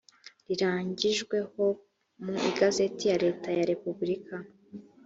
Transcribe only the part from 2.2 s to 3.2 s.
mu igazeti ya